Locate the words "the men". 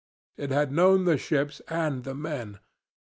2.05-2.57